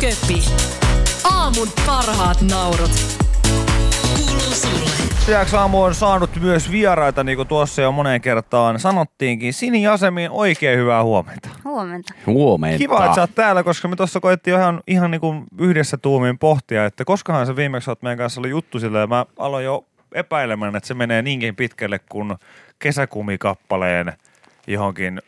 Köpi. 0.00 0.44
Aamun 1.24 1.68
parhaat 1.86 2.42
naurut. 2.50 2.90
Kuuluu 4.02 4.40
sulle. 4.40 4.90
Lisäksi 5.26 5.56
aamu 5.56 5.82
on 5.82 5.94
saanut 5.94 6.30
myös 6.40 6.70
vieraita, 6.70 7.24
niin 7.24 7.36
kuin 7.36 7.48
tuossa 7.48 7.82
jo 7.82 7.92
moneen 7.92 8.20
kertaan 8.20 8.80
sanottiinkin. 8.80 9.52
Sini 9.52 9.82
Jasemiin, 9.82 10.30
oikein 10.30 10.78
hyvää 10.78 11.02
huomenta. 11.02 11.48
Huomenta. 11.64 12.14
Huomenta. 12.26 12.78
Kiva, 12.78 13.04
että 13.04 13.14
sä 13.14 13.20
oot 13.20 13.34
täällä, 13.34 13.62
koska 13.62 13.88
me 13.88 13.96
tuossa 13.96 14.20
koettiin 14.20 14.56
ihan, 14.56 14.80
ihan 14.86 15.10
niin 15.10 15.20
kuin 15.20 15.44
yhdessä 15.58 15.96
tuumiin 15.96 16.38
pohtia, 16.38 16.84
että 16.84 17.04
koskahan 17.04 17.46
se 17.46 17.56
viimeksi 17.56 17.90
oot 17.90 18.02
meidän 18.02 18.18
kanssa 18.18 18.40
ollut 18.40 18.50
juttu 18.50 18.80
sillä, 18.80 18.98
ja 18.98 19.06
mä 19.06 19.26
aloin 19.38 19.64
jo 19.64 19.84
epäilemään, 20.14 20.76
että 20.76 20.86
se 20.86 20.94
menee 20.94 21.22
niinkin 21.22 21.56
pitkälle 21.56 21.98
kuin 21.98 22.34
kesäkumikappaleen 22.78 24.12
johonkin 24.66 25.22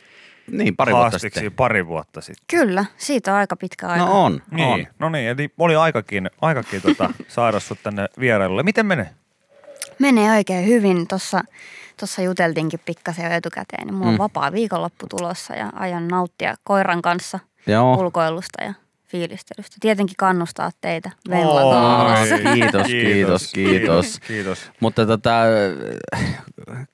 Niin, 0.50 0.76
pari 0.76 0.92
vuotta 0.94 1.18
sitten. 1.18 1.52
pari 1.52 1.86
vuotta 1.86 2.20
sitten. 2.20 2.44
Kyllä, 2.58 2.84
siitä 2.96 3.32
on 3.32 3.38
aika 3.38 3.56
pitkä 3.56 3.88
aika. 3.88 4.04
No 4.04 4.24
on, 4.24 4.42
Niin, 4.50 4.68
on. 4.68 4.86
no 4.98 5.08
niin, 5.08 5.28
eli 5.28 5.48
oli 5.58 5.76
aikakin, 5.76 6.30
aikakin 6.42 6.82
tota, 6.82 7.10
saada 7.28 7.60
sut 7.60 7.78
tänne 7.82 8.08
vierailulle. 8.20 8.62
Miten 8.62 8.86
menee? 8.86 9.10
Menee 9.98 10.30
oikein 10.36 10.66
hyvin. 10.66 11.08
Tuossa 11.08 11.40
tossa 12.00 12.22
juteltiinkin 12.22 12.80
pikkasen 12.84 13.24
jo 13.24 13.30
etukäteen. 13.30 13.86
Niin 13.86 13.94
mulla 13.94 14.08
on 14.08 14.14
Mm. 14.14 14.18
vapaa 14.18 14.52
viikonloppu 14.52 15.06
tulossa 15.10 15.54
ja 15.54 15.70
aion 15.74 16.08
nauttia 16.08 16.54
koiran 16.64 17.02
kanssa 17.02 17.38
Joo. 17.66 17.94
ulkoilusta 17.96 18.64
ja 18.64 18.74
fiilistelystä. 19.06 19.76
Tietenkin 19.80 20.16
kannustaa 20.18 20.70
teitä 20.80 21.10
Oi. 21.30 21.36
Venlataan. 21.36 22.28
Kiitos, 22.54 22.86
kiitos, 22.86 23.50
kiitos. 23.52 24.20
Kiitos. 24.26 24.70
Mutta 24.80 25.06
tota, 25.06 25.30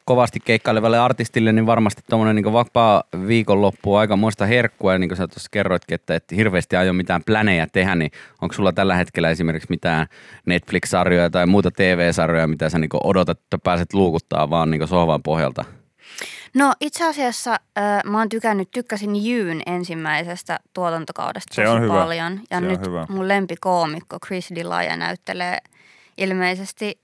kovasti 0.04 0.40
keikkailevalle 0.40 0.98
artistille, 0.98 1.52
niin 1.52 1.66
varmasti 1.66 2.02
tuommoinen 2.10 2.36
niin 2.36 2.52
vapaa 2.52 3.04
viikonloppu 3.26 3.94
on 3.94 4.00
aika 4.00 4.16
muista 4.16 4.46
herkkua. 4.46 4.92
Ja 4.92 4.98
niin 4.98 5.08
kuin 5.08 5.16
sä 5.16 5.28
tuossa 5.28 5.48
kerroitkin, 5.50 5.94
että 5.94 6.14
et 6.14 6.24
hirveästi 6.36 6.76
aio 6.76 6.92
mitään 6.92 7.22
plänejä 7.26 7.66
tehdä, 7.72 7.94
niin 7.94 8.10
onko 8.42 8.52
sulla 8.54 8.72
tällä 8.72 8.96
hetkellä 8.96 9.30
esimerkiksi 9.30 9.70
mitään 9.70 10.06
Netflix-sarjoja 10.46 11.30
tai 11.30 11.46
muuta 11.46 11.70
TV-sarjoja, 11.70 12.46
mitä 12.46 12.68
sä 12.68 12.78
niin 12.78 12.90
odotat, 13.04 13.38
että 13.38 13.58
pääset 13.58 13.94
luukuttaa 13.94 14.50
vaan 14.50 14.70
niin 14.70 14.88
sohvan 14.88 15.22
pohjalta? 15.22 15.64
No 16.54 16.72
itse 16.80 17.08
asiassa 17.08 17.50
äh, 17.78 18.00
mä 18.04 18.18
oon 18.18 18.28
tykännyt, 18.28 18.70
tykkäsin 18.70 19.26
Jyyn 19.26 19.62
ensimmäisestä 19.66 20.60
tuotantokaudesta 20.72 21.54
Se 21.54 21.62
tosi 21.62 21.74
on 21.74 21.82
hyvä. 21.82 21.92
paljon. 21.92 22.32
Ja 22.50 22.58
Se 22.58 22.64
on 22.64 22.68
nyt 22.72 22.86
hyvä. 22.86 23.06
mun 23.08 23.28
lempikoomikko 23.28 24.18
Chris 24.26 24.50
D'Elia 24.52 24.96
näyttelee 24.96 25.58
ilmeisesti 26.18 27.01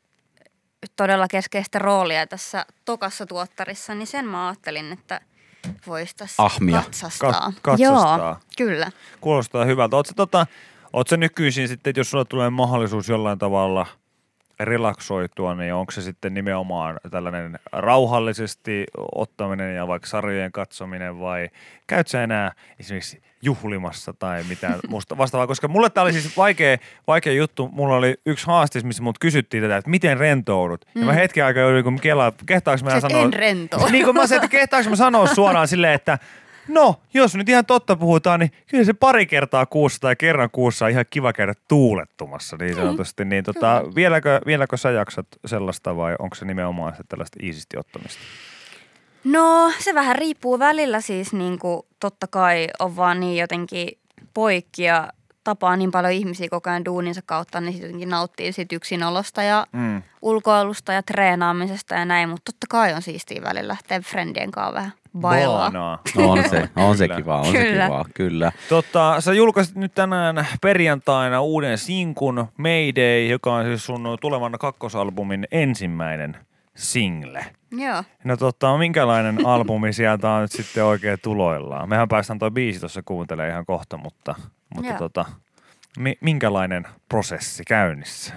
todella 0.96 1.28
keskeistä 1.28 1.78
roolia 1.78 2.26
tässä 2.26 2.66
tokassa 2.84 3.26
tuottarissa, 3.26 3.94
niin 3.94 4.06
sen 4.06 4.26
mä 4.26 4.48
ajattelin, 4.48 4.92
että 4.92 5.20
voisi 5.86 6.16
tässä 6.16 6.42
Ahmia. 6.42 6.82
katsastaa. 6.82 7.30
Kat- 7.30 7.58
katsastaa. 7.62 8.18
Joo, 8.18 8.36
kyllä. 8.58 8.90
Kuulostaa 9.20 9.64
hyvältä. 9.64 9.96
Oletko 9.96 10.12
tota, 10.16 10.46
oot 10.92 11.08
sä 11.08 11.16
nykyisin 11.16 11.68
sitten, 11.68 11.90
että 11.90 12.00
jos 12.00 12.10
sulla 12.10 12.24
tulee 12.24 12.50
mahdollisuus 12.50 13.08
jollain 13.08 13.38
tavalla 13.38 13.86
relaksoitua, 14.60 15.54
niin 15.54 15.74
onko 15.74 15.92
se 15.92 16.02
sitten 16.02 16.34
nimenomaan 16.34 17.00
tällainen 17.10 17.58
rauhallisesti 17.72 18.84
ottaminen 19.14 19.76
ja 19.76 19.86
vaikka 19.86 20.08
sarjojen 20.08 20.52
katsominen 20.52 21.18
vai 21.20 21.48
käyt 21.86 22.08
sä 22.08 22.22
enää 22.22 22.52
esimerkiksi 22.80 23.22
juhlimassa 23.42 24.12
tai 24.12 24.44
mitään 24.44 24.78
musta 24.88 25.18
vastaavaa, 25.18 25.46
koska 25.46 25.68
mulle 25.68 25.90
tämä 25.90 26.02
oli 26.02 26.12
siis 26.12 26.36
vaikea, 26.36 26.76
vaikea 27.06 27.32
juttu. 27.32 27.68
Mulla 27.72 27.96
oli 27.96 28.14
yksi 28.26 28.46
haastis, 28.46 28.84
missä 28.84 29.02
mut 29.02 29.18
kysyttiin 29.18 29.62
tätä, 29.62 29.76
että 29.76 29.90
miten 29.90 30.18
rentoudut. 30.18 30.84
Mm. 30.94 31.00
Ja 31.00 31.06
mä 31.06 31.12
hetken 31.12 31.44
aikaa 31.44 31.62
joudun, 31.62 31.84
kun 31.84 32.00
kelaa, 32.00 32.32
kehtaanko 32.46 32.84
mä 32.84 33.00
sanoa... 33.00 33.22
en 33.22 33.32
rentoudu. 33.32 33.86
Niin 33.92 34.04
kuin 34.04 34.16
mä 34.16 34.26
sanoin, 34.26 34.44
että 34.44 34.56
kehtaanko 34.58 34.90
mä 34.90 34.96
sanoa 34.96 35.26
suoraan 35.26 35.68
silleen, 35.68 35.94
että 35.94 36.18
no, 36.68 37.00
jos 37.14 37.34
nyt 37.34 37.48
ihan 37.48 37.66
totta 37.66 37.96
puhutaan, 37.96 38.40
niin 38.40 38.52
kyllä 38.66 38.84
se 38.84 38.92
pari 38.92 39.26
kertaa 39.26 39.66
kuussa 39.66 40.00
tai 40.00 40.16
kerran 40.16 40.50
kuussa 40.52 40.84
on 40.84 40.90
ihan 40.90 41.04
kiva 41.10 41.32
käydä 41.32 41.54
tuulettumassa 41.68 42.56
niin 42.60 42.74
sanotusti. 42.74 43.24
Niin 43.24 43.44
tota, 43.44 43.84
vieläkö, 43.94 44.40
vieläkö 44.46 44.76
sä 44.76 44.90
jaksat 44.90 45.26
sellaista 45.46 45.96
vai 45.96 46.16
onko 46.18 46.34
se 46.34 46.44
nimenomaan 46.44 46.96
se 46.96 47.02
tällaista 47.08 47.38
iisisti 47.42 47.76
ottamista? 47.76 48.20
No 49.32 49.72
se 49.78 49.94
vähän 49.94 50.16
riippuu 50.16 50.58
välillä 50.58 51.00
siis 51.00 51.32
niin 51.32 51.58
kuin, 51.58 51.82
totta 52.00 52.26
kai 52.26 52.68
on 52.78 52.96
vaan 52.96 53.20
niin 53.20 53.36
jotenkin 53.36 53.88
poikki 54.34 54.82
ja 54.82 55.08
tapaa 55.44 55.76
niin 55.76 55.90
paljon 55.90 56.12
ihmisiä 56.12 56.48
koko 56.50 56.70
ajan 56.70 56.84
duuninsa 56.84 57.20
kautta, 57.26 57.60
niin 57.60 57.72
sit 57.72 57.82
jotenkin 57.82 58.08
nauttii 58.08 58.52
siitä 58.52 58.76
yksinolosta 58.76 59.42
ja 59.42 59.66
Mm. 59.72 60.02
ulkoilusta 60.22 60.92
ja 60.92 61.02
treenaamisesta 61.02 61.94
ja 61.94 62.04
näin, 62.04 62.28
mutta 62.28 62.52
totta 62.52 62.66
kai 62.70 62.94
on 62.94 63.02
siistiä 63.02 63.42
välillä 63.42 63.68
lähteä 63.68 64.00
friendien 64.00 64.50
kanssa 64.50 64.74
vähän 64.74 64.92
bailaa. 65.18 65.58
Baanaa. 65.70 65.98
No 66.16 66.30
on 66.30 66.48
se, 66.50 66.68
on 66.76 66.96
se 66.96 67.04
Kyllä. 67.08 67.20
kiva, 67.20 67.38
on 67.40 67.44
se 67.52 67.52
Kyllä. 67.64 67.84
kiva, 67.84 68.04
kyllä. 68.14 68.52
Tota, 68.68 69.20
sä 69.20 69.32
julkaisit 69.32 69.74
nyt 69.76 69.94
tänään 69.94 70.46
perjantaina 70.62 71.40
uuden 71.40 71.78
sinkun 71.78 72.46
Mayday, 72.56 73.26
joka 73.26 73.54
on 73.54 73.64
siis 73.64 73.86
sun 73.86 74.18
tulevan 74.20 74.52
kakkosalbumin 74.60 75.46
ensimmäinen 75.50 76.36
single. 76.78 77.46
Joo. 77.70 78.04
No 78.24 78.36
tota, 78.36 78.78
minkälainen 78.78 79.46
albumi 79.46 79.92
sieltä 79.92 80.30
on 80.30 80.42
nyt 80.42 80.52
sitten 80.52 80.84
oikein 80.84 81.18
tuloillaan? 81.22 81.88
Mehän 81.88 82.08
päästään 82.08 82.38
toi 82.38 82.50
biisi 82.50 82.80
tuossa 82.80 83.02
kuuntelemaan 83.02 83.50
ihan 83.50 83.66
kohta, 83.66 83.96
mutta, 83.96 84.34
mutta 84.74 84.90
Joo. 84.90 84.98
tota, 84.98 85.24
mi- 85.98 86.18
minkälainen 86.20 86.86
prosessi 87.08 87.64
käynnissä? 87.64 88.34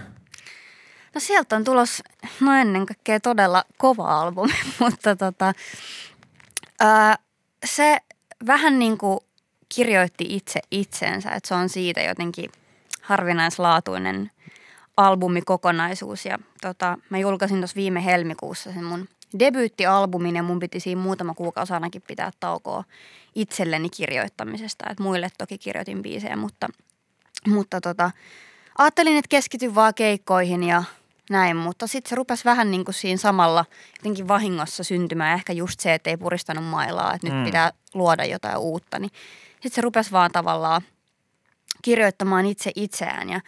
No 1.16 1.22
sieltä 1.22 1.56
on 1.56 1.64
tulos, 1.64 2.04
no 2.40 2.54
ennen 2.54 2.86
kaikkea 2.86 3.20
todella 3.20 3.64
kova 3.78 4.22
albumi, 4.22 4.54
mutta 4.80 5.16
tota, 5.16 5.54
ää, 6.80 7.16
se 7.66 7.98
vähän 8.48 8.80
niin 8.80 8.98
kuin 8.98 9.20
kirjoitti 9.76 10.26
itse 10.30 10.60
itsensä, 10.72 11.30
että 11.30 11.48
se 11.48 11.54
on 11.56 11.70
siitä 11.70 12.02
jotenkin 12.02 12.52
harvinaislaatuinen 13.02 14.32
albumikokonaisuus. 14.98 16.26
Ja 16.26 16.40
tota, 16.62 16.98
mä 17.10 17.18
julkaisin 17.18 17.58
tuossa 17.58 17.76
viime 17.76 18.06
helmikuussa 18.06 18.74
sen 18.74 18.84
mun 18.84 19.08
debyyttialbumin 19.40 20.36
ja 20.36 20.44
mun 20.44 20.60
piti 20.60 20.80
siinä 20.80 21.02
muutama 21.02 21.34
kuukausi 21.34 21.74
ainakin 21.74 22.02
pitää 22.08 22.32
taukoa 22.40 22.84
itselleni 23.36 23.90
kirjoittamisesta. 23.90 24.86
Et 24.90 25.00
muille 25.00 25.30
toki 25.38 25.58
kirjoitin 25.58 26.02
biisejä, 26.02 26.36
mutta, 26.36 26.68
mutta 27.48 27.82
tota, 27.82 28.12
ajattelin, 28.78 29.18
että 29.18 29.30
keskityn 29.30 29.76
vaan 29.76 29.94
keikkoihin 29.94 30.64
ja 30.64 30.84
näin, 31.30 31.58
mutta 31.58 31.88
sitten 31.88 32.10
se 32.10 32.16
rupesi 32.16 32.46
vähän 32.46 32.72
niin 32.72 32.86
kuin 32.86 32.96
siinä 32.96 33.18
samalla 33.18 33.66
jotenkin 33.98 34.28
vahingossa 34.28 34.84
syntymään. 34.84 35.34
Ehkä 35.34 35.54
just 35.54 35.80
se, 35.80 35.94
että 35.94 36.10
ei 36.10 36.18
puristanut 36.18 36.66
mailaa, 36.66 37.14
että 37.14 37.28
nyt 37.28 37.38
Mm. 37.38 37.44
pitää 37.46 37.72
luoda 37.94 38.26
jotain 38.26 38.58
uutta. 38.58 39.00
Niin 39.00 39.12
sitten 39.52 39.72
se 39.72 39.82
rupesi 39.82 40.12
vaan 40.12 40.32
tavallaan 40.32 40.82
kirjoittamaan 41.82 42.46
itse 42.46 42.72
itseään 42.76 43.30
ja 43.30 43.42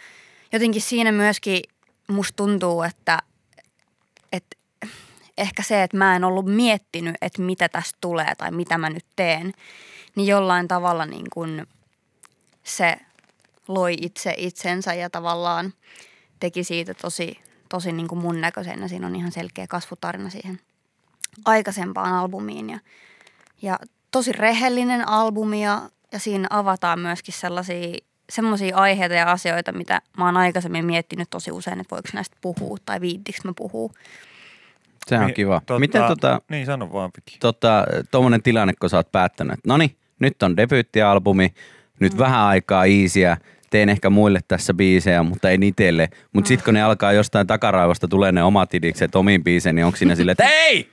jotenkin 0.54 0.82
siinä 0.82 1.12
myöskin 1.12 1.62
musta 2.08 2.36
tuntuu, 2.36 2.82
että, 2.82 3.18
että 4.32 4.56
ehkä 5.38 5.62
se, 5.62 5.82
että 5.82 5.96
mä 5.96 6.16
en 6.16 6.24
ollut 6.24 6.46
miettinyt, 6.46 7.16
että 7.20 7.42
mitä 7.42 7.68
tästä 7.68 7.98
tulee 8.00 8.34
tai 8.38 8.50
mitä 8.50 8.78
mä 8.78 8.90
nyt 8.90 9.06
teen, 9.16 9.52
niin 10.16 10.26
jollain 10.26 10.68
tavalla 10.68 11.06
niin 11.06 11.26
kuin 11.32 11.66
se 12.62 12.96
loi 13.68 13.96
itse 14.00 14.34
itsensä 14.36 14.94
ja 14.94 15.10
tavallaan 15.10 15.72
teki 16.40 16.64
siitä 16.64 16.94
tosi, 16.94 17.40
tosi 17.68 17.92
niin 17.92 18.08
kuin 18.08 18.18
mun 18.18 18.40
näköisen 18.40 18.80
ja 18.80 18.88
siinä 18.88 19.06
on 19.06 19.16
ihan 19.16 19.32
selkeä 19.32 19.66
kasvutarina 19.66 20.30
siihen 20.30 20.60
aikaisempaan 21.44 22.14
albumiin 22.14 22.70
ja, 22.70 22.78
ja 23.62 23.78
tosi 24.10 24.32
rehellinen 24.32 25.08
albumi 25.08 25.64
ja, 25.64 25.90
ja 26.12 26.18
siinä 26.18 26.46
avataan 26.50 26.98
myöskin 26.98 27.34
sellaisia 27.34 27.98
semmoisia 28.30 28.76
aiheita 28.76 29.14
ja 29.14 29.30
asioita, 29.30 29.72
mitä 29.72 30.00
mä 30.18 30.24
oon 30.26 30.36
aikaisemmin 30.36 30.84
miettinyt 30.84 31.30
tosi 31.30 31.50
usein, 31.52 31.80
että 31.80 31.90
voiko 31.94 32.08
näistä 32.14 32.36
puhua 32.40 32.76
tai 32.86 33.00
viittikö 33.00 33.38
mä 33.44 33.52
puhua. 33.56 33.92
Se 35.06 35.18
on 35.18 35.34
kiva. 35.34 35.62
tota- 35.72 35.78
Miten 35.78 36.02
tota, 36.02 36.40
Niin, 36.48 36.66
sano 36.66 36.92
vaan 36.92 37.10
Piki. 37.12 37.36
tota, 37.40 37.84
tuommoinen 38.10 38.42
tilanne, 38.42 38.72
kun 38.80 38.90
sä 38.90 38.96
oot 38.96 39.12
päättänyt, 39.12 39.52
että 39.52 39.68
no 39.68 39.76
niin, 39.76 39.96
nyt 40.18 40.42
on 40.42 40.56
debyyttialbumi, 40.56 41.54
nyt 42.00 42.12
mm. 42.12 42.18
vähän 42.18 42.40
aikaa 42.40 42.84
iisiä, 42.84 43.36
teen 43.70 43.88
ehkä 43.88 44.10
muille 44.10 44.40
tässä 44.48 44.74
biisejä, 44.74 45.22
mutta 45.22 45.50
ei 45.50 45.58
itselle. 45.62 46.08
Mutta 46.32 46.48
sitten 46.48 46.64
kun 46.64 46.74
ne 46.74 46.82
alkaa 46.82 47.12
jostain 47.12 47.46
takaraivosta 47.46 48.08
tulee 48.08 48.32
ne 48.32 48.42
omat 48.42 48.74
idikset 48.74 49.16
omiin 49.16 49.44
biiseihin, 49.44 49.76
niin 49.76 49.86
onko 49.86 49.96
siinä 49.96 50.14
silleen, 50.16 50.32
että 50.32 50.48
ei! 50.48 50.90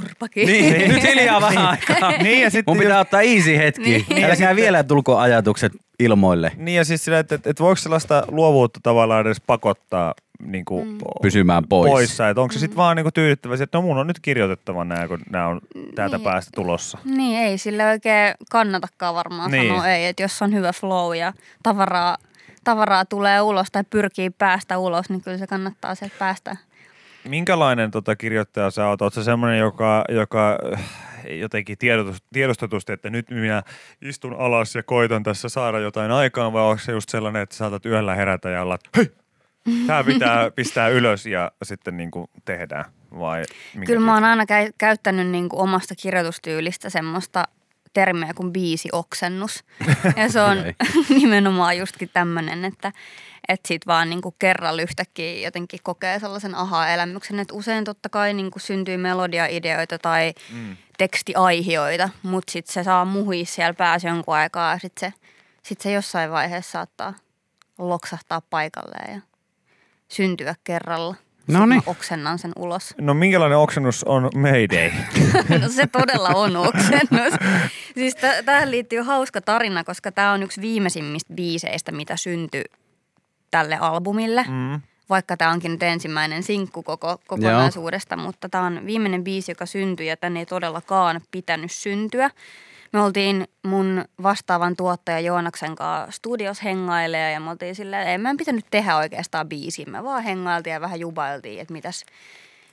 Turpakin. 0.00 0.46
Niin, 0.46 0.88
nyt 0.88 1.02
hiljaa 1.02 1.40
vähän 1.40 1.66
aikaa. 1.66 2.12
Niin 2.22 2.42
ja 2.42 2.50
sitten 2.50 2.74
Mun 2.74 2.82
pitää 2.82 3.00
ottaa 3.00 3.20
easy 3.22 3.56
hetki. 3.56 3.82
Niin. 3.82 4.04
Niin. 4.08 4.24
Älkää 4.24 4.56
vielä 4.56 4.84
tulko 4.84 5.18
ajatukset 5.18 5.72
ilmoille 5.98 6.52
Niin 6.56 6.76
ja 6.76 6.84
siis 6.84 7.04
sillä, 7.04 7.18
että, 7.18 7.34
että, 7.34 7.50
että 7.50 7.62
voiko 7.62 7.76
sellaista 7.76 8.24
luovuutta 8.28 8.80
tavallaan 8.82 9.26
edes 9.26 9.40
pakottaa 9.40 10.14
niin 10.46 10.64
kuin, 10.64 10.88
mm. 10.88 10.98
pysymään 11.22 11.64
pois. 11.68 11.90
poissa, 11.90 12.28
että 12.28 12.40
onko 12.40 12.52
se 12.52 12.58
sitten 12.58 12.76
vaan 12.76 12.96
niin 12.96 13.04
kuin 13.04 13.12
tyydyttävä, 13.12 13.54
että 13.54 13.78
no 13.78 13.82
mun 13.82 13.98
on 13.98 14.06
nyt 14.06 14.20
kirjoitettava 14.20 14.84
nämä, 14.84 15.08
kun 15.08 15.20
nämä 15.30 15.46
on 15.46 15.60
täältä 15.94 16.16
Niin. 16.16 16.24
päästä 16.24 16.50
tulossa. 16.54 16.98
Niin, 17.04 17.38
ei 17.38 17.58
sille 17.58 17.86
oikein 17.90 18.34
kannatakaan 18.50 19.14
varmaan 19.14 19.50
Niin. 19.50 19.60
niin. 19.60 19.72
sanoa 19.72 19.88
ei, 19.88 20.06
että 20.06 20.22
jos 20.22 20.42
on 20.42 20.52
hyvä 20.54 20.72
flow 20.72 21.16
ja 21.16 21.32
tavaraa, 21.62 22.16
tavaraa 22.64 23.04
tulee 23.04 23.40
ulos 23.40 23.68
tai 23.72 23.84
pyrkii 23.90 24.30
päästä 24.30 24.78
ulos, 24.78 25.10
niin 25.10 25.20
kyllä 25.20 25.38
se 25.38 25.46
kannattaa 25.46 25.94
sieltä 25.94 26.14
päästä. 26.18 26.56
Minkälainen 27.28 27.90
tota, 27.90 28.16
kirjoittaja 28.16 28.70
sä 28.70 28.86
oot? 28.86 29.02
Oot 29.02 29.14
sä 29.14 29.24
semmoinen, 29.24 29.58
joka, 29.58 30.04
joka 30.08 30.58
äh, 30.72 30.90
jotenkin 31.30 31.78
tiedostetusti, 32.32 32.92
että 32.92 33.10
nyt 33.10 33.30
minä 33.30 33.62
istun 34.02 34.36
alas 34.38 34.74
ja 34.74 34.82
koitan 34.82 35.22
tässä 35.22 35.48
saada 35.48 35.78
jotain 35.78 36.10
aikaan, 36.10 36.52
vai 36.52 36.62
onko 36.62 36.78
se 36.78 36.92
just 36.92 37.08
sellainen, 37.08 37.42
että 37.42 37.56
saatat 37.56 37.86
yöllä 37.86 38.14
herätä 38.14 38.50
ja 38.50 38.62
olla, 38.62 38.78
hei, 38.96 39.10
tämä 39.86 40.04
pitää 40.04 40.50
pistää 40.56 40.88
ylös 40.88 41.26
ja 41.26 41.52
sitten 41.62 41.96
niin 41.96 42.10
kuin 42.10 42.26
tehdään? 42.44 42.84
Vai 43.18 43.42
Kyllä 43.86 44.00
mä 44.00 44.14
oon 44.14 44.24
aina 44.24 44.46
käy, 44.46 44.70
käyttänyt 44.78 45.28
niin 45.28 45.48
kuin 45.48 45.60
omasta 45.60 45.94
kirjoitustyylistä 45.94 46.90
semmoista 46.90 47.44
termiä 47.92 48.34
kuin 48.34 48.52
biisi 48.52 48.88
oksennus. 48.92 49.64
Ja 50.16 50.28
se 50.28 50.40
on 50.40 50.58
nimenomaan 51.20 51.78
justkin 51.78 52.10
tämmöinen, 52.12 52.64
että, 52.64 52.92
että 53.48 53.68
sit 53.68 53.86
vaan 53.86 54.10
niin 54.10 54.22
kuin 54.22 54.34
kerralla 54.38 54.82
yhtäkkiä 54.82 55.32
jotenkin 55.46 55.80
kokee 55.82 56.18
sellaisen 56.18 56.54
aha-elämyksen. 56.54 57.38
Että 57.40 57.54
usein 57.54 57.84
totta 57.84 58.08
kai 58.08 58.34
niin 58.34 58.50
kuin 58.50 58.62
syntyy 58.62 58.96
melodiaideoita 58.96 59.98
tai 59.98 60.32
Mm. 60.52 60.76
tekstiaihioita, 60.98 62.08
mutta 62.22 62.52
sitten 62.52 62.72
se 62.72 62.84
saa 62.84 63.04
muhia 63.04 63.44
siellä 63.44 63.74
päässä 63.74 64.08
jonkun 64.08 64.34
aikaa 64.34 64.72
ja 64.72 64.78
sitten 64.78 65.12
se, 65.12 65.18
sit 65.62 65.80
se 65.80 65.92
jossain 65.92 66.30
vaiheessa 66.30 66.72
saattaa 66.72 67.14
loksahtaa 67.78 68.40
paikalleen 68.40 69.14
ja 69.14 69.20
syntyä 70.08 70.54
kerralla. 70.64 71.14
Sit 71.46 71.54
Noniin. 71.54 71.82
mä 71.86 71.90
oksennan 71.90 72.38
sen 72.38 72.52
ulos. 72.56 72.94
No 73.00 73.14
minkälainen 73.14 73.58
oksennus 73.58 74.04
on 74.04 74.30
Mayday? 74.34 74.90
No 75.62 75.68
se 75.68 75.86
todella 75.86 76.28
on 76.28 76.56
oksennus. 76.56 77.34
Siis 77.94 78.14
t- 78.14 78.44
tähän 78.44 78.70
liittyy 78.70 79.00
hauska 79.02 79.40
tarina, 79.40 79.84
koska 79.84 80.12
tämä 80.12 80.32
on 80.32 80.42
yksi 80.42 80.60
viimeisimmistä 80.60 81.34
biiseistä, 81.34 81.92
mitä 81.92 82.16
syntyi 82.16 82.64
tälle 83.50 83.76
albumille. 83.80 84.44
Mm. 84.48 84.80
Vaikka 85.08 85.36
tämä 85.36 85.50
onkin 85.50 85.70
nyt 85.72 85.82
ensimmäinen 85.82 86.42
sinkku 86.42 86.82
koko, 86.82 87.18
kokonaisuudesta, 87.26 88.16
mutta 88.16 88.48
tämä 88.48 88.64
on 88.64 88.86
viimeinen 88.86 89.24
biisi, 89.24 89.50
joka 89.50 89.66
syntyi 89.66 90.06
ja 90.06 90.16
tänne 90.16 90.40
ei 90.40 90.46
todellakaan 90.46 91.20
pitänyt 91.30 91.72
syntyä. 91.72 92.30
Me 92.92 93.00
oltiin 93.00 93.48
mun 93.62 94.04
vastaavan 94.22 94.76
tuottaja 94.76 95.20
Joonaksen 95.20 95.74
kanssa 95.74 96.16
studios 96.16 96.64
hengailee 96.64 97.32
ja 97.32 97.40
me 97.40 97.50
oltiin 97.50 97.74
silleen, 97.74 98.08
ei 98.08 98.18
meidän 98.18 98.36
pitänyt 98.36 98.66
tehdä 98.70 98.96
oikeastaan 98.96 99.48
biisiä. 99.48 99.86
Me 99.86 100.04
vaan 100.04 100.22
hengailtiin 100.22 100.74
ja 100.74 100.80
vähän 100.80 101.00
jubailtiin, 101.00 101.60
että 101.60 101.72
mitäs, 101.72 102.04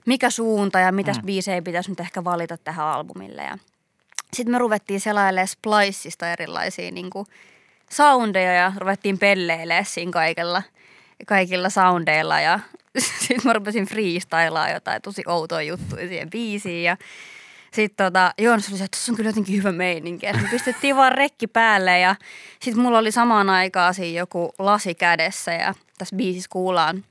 mikä 0.06 0.30
suunta 0.30 0.80
ja 0.80 0.92
mitäs 0.92 1.18
mm. 1.18 1.25
biisejä 1.25 1.62
pitäisi 1.62 1.89
nyt 1.89 2.00
ehkä 2.00 2.24
valita 2.24 2.57
tähän 2.57 2.88
albumille. 2.88 3.42
Ja 3.42 3.57
sitten 4.33 4.51
me 4.51 4.60
ruvettiin 4.60 5.00
selailemaan 5.00 5.48
Spliceista 5.48 6.31
erilaisia 6.31 6.92
niin 6.92 7.10
kuin 7.10 7.25
soundeja 7.92 8.54
ja 8.54 8.74
ruvettiin 8.77 9.19
pelleilemään 9.19 9.86
siinä 9.86 10.12
kaikilla, 10.12 10.63
kaikilla 11.27 11.69
soundeilla 11.69 12.42
ja 12.42 12.60
sitten 13.19 13.42
mä 13.44 13.54
rupesin 13.54 13.86
freestylaa 13.86 14.69
jotain 14.69 15.01
tosi 15.01 15.24
outoa 15.27 15.62
juttuja 15.62 16.07
siihen 16.07 16.30
biisiin 16.30 16.83
ja 16.83 16.98
sitten 17.71 18.06
tota, 18.06 18.33
Joonas 18.38 18.69
oli 18.69 18.77
se, 18.77 18.83
että 18.83 18.98
tässä 18.98 19.12
on 19.12 19.16
kyllä 19.16 19.30
jotenkin 19.30 19.57
hyvä 19.57 19.71
meininki. 19.71 20.25
Me 20.33 20.48
pistettiin 20.51 20.95
vaan 20.95 21.12
rekki 21.12 21.48
päälle 21.48 22.00
ja 22.00 22.16
sitten 22.62 22.83
mulla 22.83 22.98
oli 22.98 23.12
samaan 23.12 23.50
aikaan 23.50 23.94
siinä 23.94 24.19
joku 24.19 24.54
lasi 24.60 24.95
kädessä 24.95 25.54
ja 25.54 25.74
tässä 25.98 26.16
biisissä 26.16 26.50
kuullaan 26.51 27.04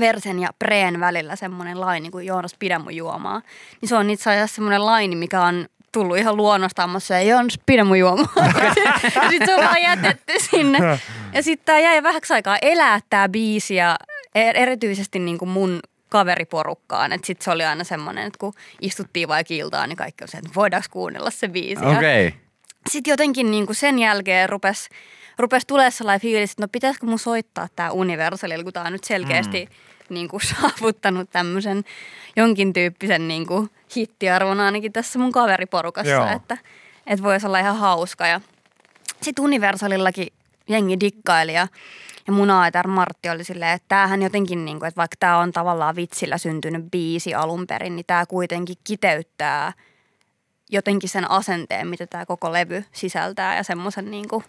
Versen 0.00 0.38
ja 0.38 0.48
Preen 0.58 1.00
välillä 1.00 1.36
semmoinen 1.36 1.80
laini, 1.80 2.10
kun 2.10 2.26
Joonas 2.26 2.54
pidä 2.58 2.78
mun 2.78 2.96
juomaa. 2.96 3.42
Niin 3.80 3.88
se 3.88 3.96
on 3.96 4.10
itse 4.10 4.30
asiassa 4.30 4.54
semmoinen 4.54 4.86
laini, 4.86 5.16
mikä 5.16 5.42
on 5.42 5.66
tullut 5.92 6.18
ihan 6.18 6.36
luonnostaan. 6.36 6.90
Mä 6.90 7.00
sanoin, 7.00 7.28
Joonas 7.28 7.58
pidä 7.66 7.84
mun 7.84 7.98
juomaa. 7.98 8.34
ja 9.14 9.30
sitten 9.30 9.48
se 9.48 9.54
on 9.54 9.64
vaan 9.64 9.82
jätetty 9.82 10.32
sinne. 10.50 10.78
Ja 11.32 11.42
sitten 11.42 11.66
tää 11.66 11.78
jäi 11.78 12.02
vähäksi 12.02 12.32
aikaa 12.32 12.58
elää 12.62 13.00
tää 13.10 13.28
biisi 13.28 13.74
ja 13.74 13.96
er- 14.38 14.56
erityisesti 14.56 15.18
niin 15.18 15.38
kuin 15.38 15.48
mun 15.48 15.80
kaveriporukkaan. 16.08 17.10
Sitten 17.24 17.44
se 17.44 17.50
oli 17.50 17.64
aina 17.64 17.84
semmoinen, 17.84 18.26
että 18.26 18.38
kun 18.38 18.52
istuttiin 18.80 19.28
vaikka 19.28 19.54
iltaan, 19.54 19.88
niin 19.88 19.96
kaikki 19.96 20.24
on 20.24 20.28
se, 20.28 20.38
että 20.38 20.50
voidaanko 20.54 20.88
kuunnella 20.90 21.30
se 21.30 21.48
biisi. 21.48 21.84
Okei. 21.84 22.26
Okay. 22.26 22.40
sitten 22.90 23.10
jotenkin 23.10 23.50
niin 23.50 23.66
kuin 23.66 23.76
sen 23.76 23.98
jälkeen 23.98 24.48
rupes, 24.48 24.88
rupes 25.38 25.66
tulee 25.66 25.90
sellainen 25.90 26.20
fiilis, 26.20 26.50
että 26.50 26.62
no 26.62 26.68
pitäisikö 26.72 27.06
mun 27.06 27.18
soittaa 27.18 27.68
tämä 27.76 27.90
Universalilla, 27.90 28.64
kun 28.64 28.72
tämä 28.72 28.86
on 28.86 28.92
nyt 28.92 29.04
selkeästi 29.04 29.64
mm. 29.64 30.14
niin 30.14 30.28
kuin 30.28 30.40
saavuttanut 30.60 31.30
tämmöisen 31.30 31.84
jonkin 32.36 32.72
tyyppisen 32.72 33.28
niin 33.28 33.46
kuin 33.46 33.70
hittiarvon 33.96 34.60
ainakin 34.60 34.92
tässä 34.92 35.18
mun 35.18 35.32
kaveriporukassa, 35.32 36.12
Joo. 36.12 36.28
että, 36.36 36.58
että 37.06 37.22
voisi 37.22 37.46
olla 37.46 37.58
ihan 37.58 37.76
hauska. 37.76 38.26
Ja 38.26 38.40
sitten 39.22 39.44
Universalillakin 39.44 40.28
jengi 40.68 41.00
dikkaili 41.00 41.54
ja, 41.54 41.68
ja 42.28 42.32
mun 42.32 42.50
Aetar 42.50 42.86
Martti 42.88 43.30
oli 43.30 43.44
silleen, 43.44 43.72
että 43.72 43.84
tämähän 43.88 44.22
jotenkin, 44.22 44.64
niin 44.64 44.78
kuin, 44.78 44.88
että 44.88 44.98
vaikka 44.98 45.16
tämä 45.20 45.38
on 45.38 45.52
tavallaan 45.52 45.96
vitsillä 45.96 46.38
syntynyt 46.38 46.84
biisi 46.90 47.34
alun 47.34 47.66
perin, 47.66 47.96
niin 47.96 48.06
tämä 48.06 48.26
kuitenkin 48.26 48.76
kiteyttää 48.84 49.72
jotenkin 50.70 51.08
sen 51.08 51.30
asenteen, 51.30 51.88
mitä 51.88 52.06
tämä 52.06 52.26
koko 52.26 52.52
levy 52.52 52.84
sisältää 52.92 53.56
ja 53.56 53.62
semmoisen 53.62 54.10
niin 54.10 54.28
kuin, 54.28 54.44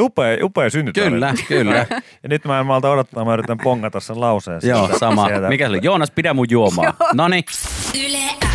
Upea, 0.00 0.38
upea 0.42 0.70
syntytarina. 0.70 1.34
Kyllä, 1.34 1.34
kyllä. 1.48 1.86
Ja 2.22 2.28
nyt 2.28 2.44
mä 2.44 2.60
en 2.60 2.66
malta 2.66 2.90
odottaa, 2.90 3.24
mä 3.24 3.34
yritän 3.34 3.58
pongata 3.62 4.00
sen 4.00 4.20
lauseen. 4.20 4.60
Joo, 4.62 4.98
sama. 4.98 5.26
sieltä. 5.26 5.48
Mikä 5.48 5.64
se 5.64 5.68
oli? 5.68 5.80
Joonas, 5.82 6.10
pidä 6.10 6.34
mun 6.34 6.46
juomaa. 6.50 6.94
Noniin. 7.14 7.44
Yle 8.06 8.53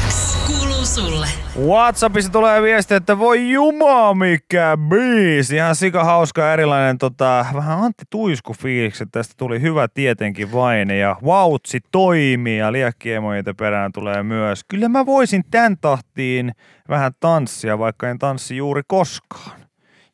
sulle. 0.90 1.28
Whatsappissa 1.68 2.32
tulee 2.32 2.62
viesti, 2.62 2.94
että 2.94 3.20
voi 3.20 3.52
jumaa 3.52 4.14
mikä 4.14 4.78
biisi. 4.90 5.56
Ihan 5.56 5.76
sika 5.76 6.04
hauska 6.04 6.54
erilainen 6.54 6.98
tota, 6.98 7.46
vähän 7.56 7.80
Antti 7.80 8.06
Tuisku 8.10 8.54
fiiliksi. 8.54 9.06
Tästä 9.12 9.34
tuli 9.38 9.62
hyvä 9.62 9.88
tietenkin 9.88 10.54
vain 10.54 10.90
ja 10.90 11.16
vautsi 11.26 11.80
toimii 11.92 12.58
ja 12.58 12.72
liekkiemoita 12.72 13.54
perään 13.54 13.92
tulee 13.92 14.24
myös. 14.24 14.64
Kyllä 14.64 14.90
mä 14.90 15.06
voisin 15.06 15.44
tämän 15.52 15.78
tahtiin 15.82 16.52
vähän 16.90 17.12
tanssia, 17.20 17.80
vaikka 17.80 18.10
en 18.10 18.20
tanssi 18.20 18.58
juuri 18.58 18.82
koskaan. 18.88 19.59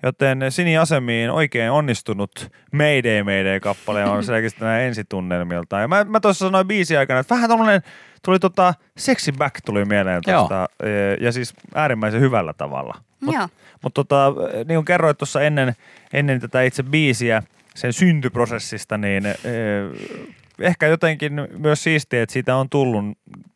Joten 0.05 0.39
Sini 0.49 0.77
Asemiin 0.77 1.31
oikein 1.31 1.71
onnistunut 1.71 2.51
Mayday 2.71 3.23
Mayday 3.23 3.59
kappale 3.59 4.05
on 4.05 4.23
selkeästi 4.33 4.59
näin 4.61 4.87
ensitunnelmilta. 4.87 5.79
Ja 5.79 5.87
mä, 5.87 6.03
mä 6.03 6.19
tuossa 6.19 6.45
sanoin 6.45 6.67
biisi 6.67 6.97
aikana, 6.97 7.19
että 7.19 7.35
vähän 7.35 7.49
tommonen, 7.49 7.81
tuli 8.25 8.39
tota, 8.39 8.73
Sexy 8.97 9.31
Back 9.31 9.55
tuli 9.65 9.85
mieleen 9.85 10.21
tuosta, 10.25 10.69
ja 11.21 11.31
siis 11.31 11.53
äärimmäisen 11.75 12.21
hyvällä 12.21 12.53
tavalla. 12.53 12.97
Mutta 13.19 13.49
mut 13.81 13.93
tota, 13.93 14.33
niin 14.55 14.77
kuin 14.77 14.85
kerroit 14.85 15.17
tuossa 15.17 15.41
ennen, 15.41 15.75
ennen 16.13 16.39
tätä 16.39 16.61
itse 16.61 16.83
biisiä, 16.83 17.43
sen 17.75 17.93
syntyprosessista, 17.93 18.97
niin 18.97 19.25
eh, 19.25 19.35
ehkä 20.59 20.87
jotenkin 20.87 21.33
myös 21.57 21.83
siistiä, 21.83 22.23
että 22.23 22.33
siitä 22.33 22.55
on 22.55 22.69
tullut, 22.69 23.05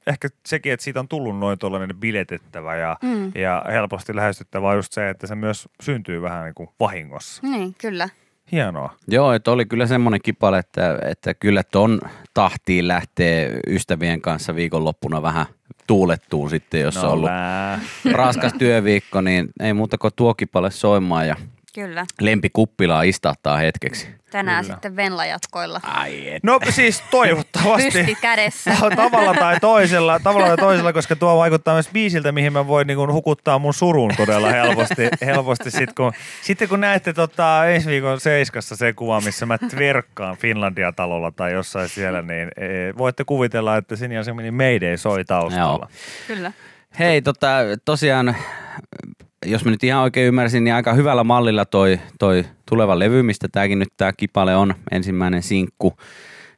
ehkä 0.07 0.27
sekin, 0.45 0.73
että 0.73 0.83
siitä 0.83 0.99
on 0.99 1.07
tullut 1.07 1.39
noin 1.39 1.59
tuollainen 1.59 1.97
biletettävä 1.99 2.75
ja, 2.75 2.97
Mm. 3.03 3.31
ja 3.35 3.65
helposti 3.71 4.15
lähestyttävä 4.15 4.69
on 4.69 4.75
just 4.75 4.93
se, 4.93 5.09
että 5.09 5.27
se 5.27 5.35
myös 5.35 5.69
syntyy 5.81 6.21
vähän 6.21 6.45
niin 6.45 6.55
kuin 6.55 6.69
vahingossa. 6.79 7.41
niin 7.47 7.75
kyllä. 7.77 8.09
Hienoa. 8.51 8.93
Joo, 9.07 9.33
että 9.33 9.51
oli 9.51 9.65
kyllä 9.65 9.87
semmoinen 9.87 10.19
kipale, 10.23 10.57
että, 10.59 10.99
että 11.05 11.33
kyllä 11.33 11.63
ton 11.63 12.01
tahtiin 12.33 12.87
lähtee 12.87 13.59
ystävien 13.67 14.21
kanssa 14.21 14.55
viikonloppuna 14.55 15.21
vähän 15.21 15.45
tuulettuun 15.87 16.49
sitten, 16.49 16.81
jos 16.81 16.97
on 16.97 17.09
ollut 17.11 17.29
lää. 17.29 17.79
raskas 18.11 18.53
työviikko, 18.59 19.21
niin 19.21 19.49
ei 19.59 19.73
muuta 19.73 19.97
kuin 19.97 20.13
tuo 20.15 20.33
kipale 20.33 20.71
soimaan 20.71 21.27
ja 21.27 21.35
Kyllä. 21.75 22.05
lempikuppilaa 22.21 23.03
istahtaa 23.03 23.57
hetkeksi. 23.57 24.07
Tänään 24.31 24.63
Kyllä. 24.63 24.75
sitten 24.75 24.95
Venla-jatkoilla. 24.95 25.79
Ai 25.83 26.29
et. 26.29 26.43
No 26.43 26.59
siis 26.69 27.03
toivottavasti. 27.11 27.91
Pysti 27.99 28.17
kädessä. 28.21 28.75
Tavalla 28.95 29.33
tai 29.33 29.59
toisella, 29.59 30.19
tavalla 30.19 30.47
tai 30.47 30.57
toisella, 30.57 30.93
koska 30.93 31.15
tuo 31.15 31.37
vaikuttaa 31.37 31.73
myös 31.73 31.89
biisiltä, 31.93 32.31
mihin 32.31 32.53
mä 32.53 32.67
voin 32.67 32.87
niin 32.87 33.13
hukuttaa 33.13 33.59
mun 33.59 33.73
surun 33.73 34.11
todella 34.17 34.49
helposti. 34.49 35.09
helposti 35.25 35.71
sit, 35.71 35.93
kun, 35.93 36.11
sitten 36.41 36.69
kun 36.69 36.81
näette 36.81 37.13
tota, 37.13 37.65
ensi 37.67 37.89
viikon 37.89 38.19
Seiskassa 38.19 38.75
se 38.75 38.93
kuva, 38.93 39.21
missä 39.21 39.45
mä 39.45 39.57
tverkkaan 39.57 40.37
Finlandia-talolla 40.37 41.31
tai 41.31 41.53
jossain 41.53 41.89
siellä, 41.89 42.21
niin 42.21 42.47
e, 42.57 42.97
voitte 42.97 43.23
kuvitella, 43.23 43.77
että 43.77 43.95
sinne 43.95 44.17
on 44.17 44.25
semmoinen 44.25 44.53
Mayday 44.53 44.97
soi 44.97 45.25
taustalla. 45.25 45.89
Kyllä. 46.27 46.51
Hei, 46.99 47.21
tota, 47.21 47.47
tosiaan, 47.85 48.35
jos 49.45 49.65
mä 49.65 49.71
nyt 49.71 49.83
ihan 49.83 50.03
oikein 50.03 50.27
ymmärsin, 50.27 50.63
niin 50.63 50.73
aika 50.73 50.93
hyvällä 50.93 51.23
mallilla 51.23 51.65
toi, 51.65 51.99
toi 52.19 52.45
tuleva 52.69 52.99
levy, 52.99 53.23
mistä 53.23 53.47
tämäkin 53.51 53.79
nyt 53.79 53.93
tämä 53.97 54.13
kipale 54.13 54.55
on, 54.55 54.75
ensimmäinen 54.91 55.43
sinkku. 55.43 55.97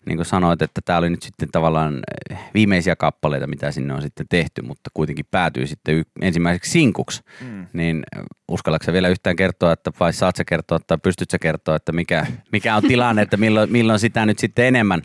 Niin 0.05 0.17
kuin 0.17 0.25
sanoit, 0.25 0.61
että 0.61 0.81
tämä 0.85 0.99
oli 0.99 1.09
nyt 1.09 1.23
sitten 1.23 1.49
tavallaan 1.51 1.99
eh, 2.31 2.37
viimeisiä 2.53 2.95
kappaleita, 2.95 3.47
mitä 3.47 3.71
sinne 3.71 3.93
on 3.93 4.01
sitten 4.01 4.25
tehty, 4.29 4.61
mutta 4.61 4.89
kuitenkin 4.93 5.25
päätyy 5.31 5.67
sitten 5.67 6.05
ensimmäiseksi 6.21 6.71
sinkuksi. 6.71 7.21
Mm. 7.41 7.67
Niin 7.73 8.03
eh, 8.17 8.23
uskallatko 8.47 8.85
sä 8.85 8.93
vielä 8.93 9.07
yhtään 9.07 9.35
kertoa, 9.35 9.71
että 9.71 9.91
vai 9.99 10.13
saat 10.13 10.35
sä 10.35 10.45
kertoa 10.45 10.79
tai 10.87 10.97
pystyt 11.03 11.29
sä 11.29 11.39
kertoa, 11.39 11.75
että 11.75 11.91
mikä, 11.91 12.25
mikä 12.51 12.75
on 12.75 12.83
tilanne, 12.83 13.21
että 13.21 13.37
milloin, 13.37 13.71
milloin 13.71 13.99
sitä 13.99 14.25
nyt 14.25 14.39
sitten 14.39 14.65
enemmän, 14.65 15.01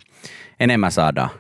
enemmän 0.60 0.92
saadaan? 0.92 1.30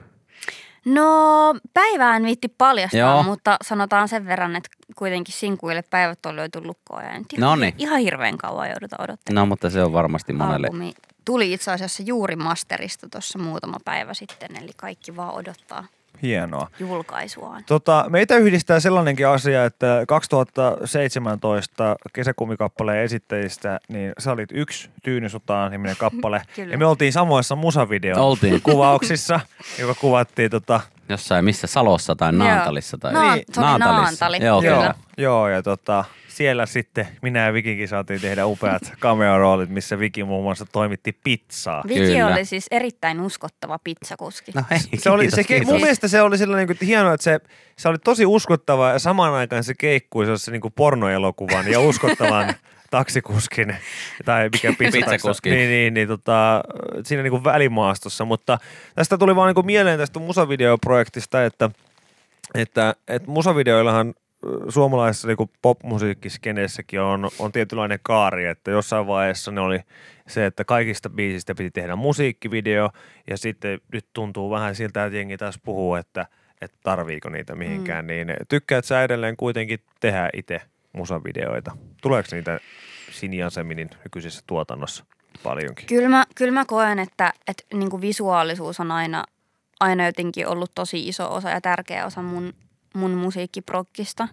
No 0.86 1.54
päivään 1.74 2.22
viitti 2.22 2.48
paljastaa, 2.48 3.00
Joo. 3.00 3.22
mutta 3.22 3.56
sanotaan 3.62 4.08
sen 4.08 4.26
verran, 4.26 4.56
että 4.56 4.68
kuitenkin 4.96 5.34
sinkuille 5.34 5.82
päivät 5.82 6.26
on 6.26 6.36
löyty 6.36 6.64
lukkoon 6.64 7.04
ja 7.04 7.18
nyt 7.18 7.32
ihan, 7.32 7.50
Noniin. 7.50 7.74
ihan 7.78 8.00
hirveän 8.00 8.38
kauan 8.38 8.68
joudutaan 8.68 9.04
odottamaan. 9.04 9.34
No, 9.34 9.46
mutta 9.46 9.70
se 9.70 9.82
on 9.82 9.92
varmasti 9.92 10.32
monelle. 10.32 10.66
Albumi 10.66 10.94
tuli 11.24 11.52
itse 11.52 11.72
asiassa 11.72 12.02
juuri 12.06 12.36
masterista 12.36 13.08
tuossa 13.08 13.38
muutama 13.38 13.76
päivä 13.84 14.14
sitten, 14.14 14.56
eli 14.62 14.70
kaikki 14.76 15.16
vaan 15.16 15.34
odottaa. 15.34 15.84
Hienoa. 16.22 16.68
julkaisuaan. 16.80 17.64
Tota, 17.64 18.06
meitä 18.08 18.36
yhdistää 18.36 18.80
sellainenkin 18.80 19.28
asia, 19.28 19.64
että 19.64 20.04
2017 20.08 21.96
kesäkumikappaleen 22.12 23.04
esittäjistä, 23.04 23.80
niin 23.88 24.12
sä 24.18 24.32
olit 24.32 24.48
yksi 24.52 24.90
Tyynysotaan 25.02 25.70
niminen 25.70 25.96
kappale. 25.98 26.42
Kyllä. 26.56 26.72
ja 26.74 26.78
me 26.78 26.86
oltiin 26.86 27.12
samoissa 27.12 27.56
musavideon 27.56 28.20
Oltiin. 28.20 28.62
kuvauksissa, 28.62 29.40
joka 29.80 29.94
kuvattiin 29.94 30.50
tota, 30.50 30.80
Jossain 31.08 31.44
missä 31.44 31.66
Salossa 31.66 32.16
tai. 32.16 32.32
Naantalissa. 32.32 32.98
Tai... 32.98 33.12
Naa- 33.12 33.34
Niin. 33.34 33.44
se 33.52 33.60
oli 33.60 33.66
Naantalissa. 33.66 34.02
Naantali, 34.02 34.44
Joo, 34.44 34.60
kyllä. 34.60 34.74
Joo, 34.76 34.92
joo, 35.18 35.48
ja 35.48 35.62
tota, 35.62 36.04
siellä 36.28 36.66
sitten 36.66 37.08
minä 37.22 37.46
ja 37.46 37.52
Vikikin 37.52 37.88
saatiin 37.88 38.20
tehdä 38.20 38.46
upeat 38.46 38.82
cameo-roolit, 39.02 39.68
missä 39.70 39.98
Viki 39.98 40.24
muun 40.24 40.42
muassa 40.44 40.66
toimitti 40.72 41.18
pizzaa. 41.24 41.82
Viki 41.88 42.00
Kyllä. 42.00 42.26
oli 42.26 42.44
siis 42.44 42.66
erittäin 42.70 43.20
uskottava 43.20 43.78
pizzakuski. 43.84 44.52
No 44.54 44.62
hei, 44.70 44.78
Se 44.98 45.10
oli, 45.10 45.22
kiitos, 45.22 45.36
se, 45.36 45.44
kiitos. 45.44 45.66
mun 45.72 45.80
mielestä 45.80 46.08
se 46.08 46.22
oli 46.22 46.38
sellainen 46.38 46.68
niin 46.68 46.86
hienoa, 46.88 47.14
että 47.14 47.24
se, 47.24 47.40
se 47.78 47.88
oli 47.88 47.98
tosi 47.98 48.26
uskottava 48.26 48.88
ja 48.90 48.98
samaan 48.98 49.34
aikaan 49.34 49.64
se 49.64 49.74
keikkui 49.78 50.24
sellaisen 50.24 50.52
niin 50.52 50.72
pornoelokuvan 50.76 51.68
ja 51.70 51.80
uskottavan 51.80 52.54
taksikuskin 52.90 53.76
tai 54.24 54.48
mikä 54.52 54.72
pizza 54.78 54.98
Pizzakuski. 54.98 55.50
Niin, 55.50 55.68
niin, 55.68 55.94
niin 55.94 56.08
tota, 56.08 56.62
siinä 57.04 57.22
niin 57.22 57.30
kuin 57.30 57.44
välimaastossa, 57.44 58.24
mutta 58.24 58.58
tästä 58.94 59.18
tuli 59.18 59.36
vaan 59.36 59.46
niin 59.46 59.54
kuin 59.54 59.66
mieleen 59.66 59.98
tästä 59.98 60.18
musavideoprojektista, 60.18 61.44
että, 61.44 61.70
että, 62.54 62.94
että 63.08 63.30
musavideoillahan 63.30 64.14
suomalaisessa 64.68 65.28
niin 65.28 65.50
popmusiikkiskeneessäkin 65.62 67.00
on, 67.00 67.30
on 67.38 67.52
tietynlainen 67.52 67.98
kaari, 68.02 68.46
että 68.46 68.70
jossain 68.70 69.06
vaiheessa 69.06 69.50
ne 69.50 69.60
oli 69.60 69.80
se, 70.28 70.46
että 70.46 70.64
kaikista 70.64 71.10
biisistä 71.10 71.54
piti 71.54 71.70
tehdä 71.70 71.96
musiikkivideo 71.96 72.90
ja 73.30 73.36
sitten 73.36 73.80
nyt 73.92 74.06
tuntuu 74.12 74.50
vähän 74.50 74.74
siltä, 74.74 75.04
että 75.04 75.16
jengi 75.16 75.36
taas 75.36 75.58
puhuu, 75.64 75.94
että, 75.94 76.26
että 76.60 76.76
tarviiko 76.82 77.28
niitä 77.28 77.54
mihinkään, 77.54 78.04
mm. 78.04 78.08
niin 78.08 78.32
tykkäät 78.48 78.84
sä 78.84 79.02
edelleen 79.02 79.36
kuitenkin 79.36 79.78
tehdä 80.00 80.30
itse 80.32 80.60
musavideoita? 80.96 81.76
Tuleeko 82.02 82.28
niitä 82.32 82.60
Siniaseminin 83.10 83.90
nykyisessä 84.04 84.42
tuotannossa 84.46 85.04
paljonkin? 85.42 85.86
Kyllä 85.86 86.08
mä, 86.08 86.24
kyllä 86.34 86.52
mä 86.52 86.64
koen, 86.64 86.98
että, 86.98 87.32
että 87.48 87.62
niin 87.74 87.90
kuin 87.90 88.00
visuaalisuus 88.00 88.80
on 88.80 88.90
aina, 88.90 89.24
aina 89.80 90.06
jotenkin 90.06 90.48
ollut 90.48 90.72
tosi 90.74 91.08
iso 91.08 91.34
osa 91.34 91.50
ja 91.50 91.60
tärkeä 91.60 92.06
osa 92.06 92.22
mun, 92.22 92.54
mun 92.94 93.10
musiikkiprokkista. 93.10 94.28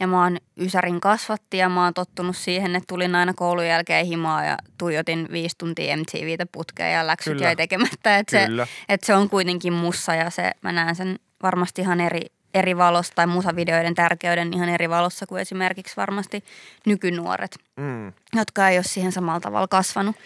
Ja 0.00 0.06
mä 0.06 0.22
oon 0.22 0.36
Ysärin 0.56 1.00
kasvatti 1.00 1.56
ja 1.56 1.68
mä 1.68 1.84
oon 1.84 1.94
tottunut 1.94 2.36
siihen, 2.36 2.76
että 2.76 2.86
tulin 2.88 3.14
aina 3.14 3.34
koulun 3.34 3.66
jälkeen 3.66 4.06
himaa 4.06 4.44
ja 4.44 4.56
tuijotin 4.78 5.28
viisi 5.32 5.58
tuntia 5.58 5.96
MTVtä 5.96 6.46
putkeen 6.52 6.92
ja 6.92 7.06
läksyt 7.06 7.32
Kyllä. 7.32 7.46
jäi 7.46 7.56
tekemättä. 7.56 8.18
Että 8.18 8.30
se, 8.30 8.48
että 8.88 9.06
se 9.06 9.14
on 9.14 9.30
kuitenkin 9.30 9.72
mussa 9.72 10.14
ja 10.14 10.30
se, 10.30 10.50
mä 10.62 10.72
näen 10.72 10.94
sen 10.94 11.18
varmasti 11.42 11.82
ihan 11.82 12.00
eri, 12.00 12.26
eri 12.54 12.76
valossa 12.76 13.12
tai 13.14 13.26
musavideoiden 13.26 13.94
tärkeyden 13.94 14.54
ihan 14.54 14.68
eri 14.68 14.90
valossa 14.90 15.26
kuin 15.26 15.40
esimerkiksi 15.40 15.96
varmasti 15.96 16.44
nykynuoret 16.86 17.56
Mm. 17.76 18.12
jotka 18.32 18.68
ei 18.68 18.76
ole 18.78 18.84
siihen 18.84 19.12
samalla 19.12 19.40
tavalla 19.40 19.68
kasvanut. 19.68 20.16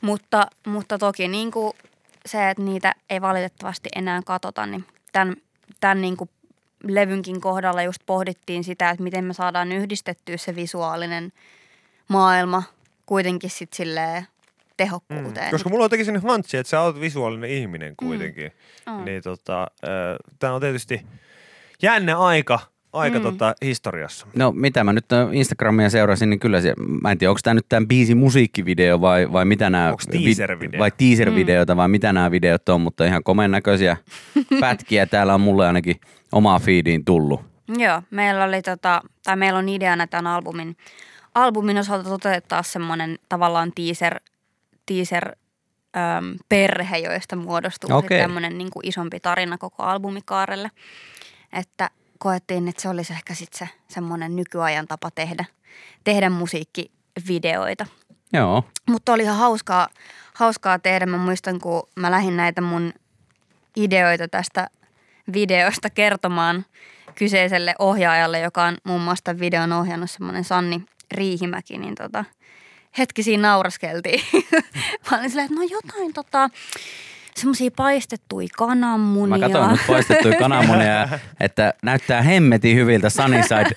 Mutta, 0.00 0.46
mutta 0.66 0.98
toki 0.98 1.28
niin 1.28 1.50
kuin 1.50 1.72
se, 2.26 2.50
että 2.50 2.62
niitä 2.62 2.94
ei 3.10 3.20
valitettavasti 3.20 3.88
enää 3.96 4.22
katsota, 4.26 4.66
niin 4.66 4.84
tämän, 5.12 5.36
tämän 5.80 6.00
niin 6.00 6.16
kuin 6.16 6.30
levynkin 6.84 7.40
kohdalla 7.40 7.82
just 7.82 8.02
pohdittiin 8.06 8.64
sitä, 8.64 8.90
että 8.90 9.02
miten 9.02 9.24
me 9.24 9.32
saadaan 9.32 9.72
yhdistettyä 9.72 10.36
se 10.36 10.56
visuaalinen 10.56 11.32
maailma 12.08 12.62
kuitenkin 13.06 13.50
sitten 13.50 13.76
silleen 13.76 14.26
tehokkuuteen. 14.76 15.46
Mm. 15.46 15.50
Koska 15.50 15.68
mulla 15.70 15.82
on 15.82 15.84
jotenkin 15.84 16.06
sellainen 16.06 16.30
hantsi, 16.30 16.56
että 16.56 16.70
sä 16.70 16.80
oot 16.80 17.00
visuaalinen 17.00 17.50
ihminen 17.50 17.96
kuitenkin. 17.96 18.52
Mm. 18.86 18.92
On. 18.94 19.04
Niin 19.04 19.22
tota, 19.22 19.66
tämä 20.38 20.52
on 20.52 20.60
tietysti 20.60 21.06
jännä 21.82 22.18
aika, 22.18 22.58
aika 22.92 23.18
Mm. 23.18 23.22
tota, 23.22 23.54
historiassa. 23.64 24.26
No 24.36 24.52
mitä 24.52 24.84
mä 24.84 24.92
nyt 24.92 25.12
ö, 25.12 25.28
Instagramia 25.32 25.90
seurasin, 25.90 26.30
niin 26.30 26.40
kyllä 26.40 26.60
se, 26.60 26.74
mä 27.02 27.10
en 27.10 27.18
tiedä, 27.18 27.30
onko 27.30 27.40
tämä 27.42 27.54
nyt 27.54 27.66
tämän 27.68 27.88
biisin 27.88 28.16
musiikkivideo 28.16 29.00
vai, 29.00 29.32
vai 29.32 29.44
mitä 29.44 29.70
nämä... 29.70 29.90
Onks 29.90 30.06
teaser-video? 30.06 30.78
vai 30.78 30.90
teaser-videota 30.90 31.76
vai 31.76 31.88
mitä 31.88 32.12
nämä 32.12 32.30
videot 32.30 32.68
on, 32.68 32.80
mutta 32.80 33.04
ihan 33.04 33.22
komeen 33.22 33.50
näköisiä 33.50 33.96
pätkiä 34.60 35.06
täällä 35.06 35.34
on 35.34 35.40
mulle 35.40 35.66
ainakin 35.66 36.00
omaa 36.32 36.58
feediin 36.58 37.04
tullut. 37.04 37.40
Joo, 37.78 38.02
meillä 38.10 38.44
oli 38.44 38.62
tota, 38.62 39.02
tai 39.24 39.36
meillä 39.36 39.58
on 39.58 39.68
ideana 39.68 40.06
tämän 40.06 40.26
albumin, 40.26 40.76
albumin 41.34 41.78
osalta 41.78 42.08
toteuttaa 42.08 42.62
semmoinen 42.62 43.18
tavallaan 43.28 43.72
teaser, 43.74 44.20
teaser 44.86 45.28
äm, 45.96 46.34
perhe, 46.48 46.98
joista 46.98 47.36
muodostuu 47.36 47.90
Okei. 47.92 48.06
okay. 48.06 48.18
tämmöinen 48.18 48.58
niin 48.58 48.68
isompi 48.82 49.20
tarina 49.20 49.58
koko 49.58 49.82
albumikaarelle. 49.82 50.70
Että 51.52 51.90
koettiin, 52.18 52.68
että 52.68 52.82
se 52.82 52.88
olisi 52.88 53.12
ehkä 53.12 53.34
sitten 53.34 53.58
se 53.58 53.74
semmoinen 53.88 54.36
nykyajan 54.36 54.88
tapa 54.88 55.10
tehdä, 55.10 55.44
tehdä 56.04 56.30
musiikkivideoita. 56.30 57.86
Joo. 58.32 58.64
Mutta 58.88 59.12
oli 59.12 59.22
ihan 59.22 59.36
hauskaa, 59.36 59.88
hauskaa 60.34 60.78
tehdä. 60.78 61.06
Mä 61.06 61.16
muistan, 61.16 61.60
kun 61.60 61.82
mä 61.96 62.10
lähdin 62.10 62.36
näitä 62.36 62.60
mun 62.60 62.92
ideoita 63.76 64.28
tästä 64.28 64.68
videosta 65.32 65.90
kertomaan 65.90 66.64
kyseiselle 67.14 67.74
ohjaajalle, 67.78 68.40
joka 68.40 68.64
on 68.64 68.76
muun 68.84 69.00
muassa 69.00 69.24
tämän 69.24 69.40
videon 69.40 69.72
ohjannut 69.72 70.10
semmoinen 70.10 70.44
Sanni 70.44 70.82
Riihimäki, 71.12 71.78
niin 71.78 71.94
tota, 71.94 72.24
hetki 72.98 73.22
siinä 73.22 73.48
nauraskeltiin. 73.48 74.20
Mä 75.10 75.18
olin 75.18 75.30
silleen, 75.30 75.46
että 75.46 75.60
no 75.60 75.66
jotain 75.70 76.12
tota, 76.12 76.50
semmoisia 77.36 77.70
paistettuja 77.76 78.48
kananmunia. 78.56 79.38
Mä 79.38 79.44
katsoin 79.44 79.70
nyt 79.70 79.80
poistettuja 79.86 80.38
kananmunia, 80.38 81.08
että 81.40 81.74
näyttää 81.82 82.22
hemmetin 82.22 82.76
hyviltä 82.76 83.10
Sunnyside 83.10 83.70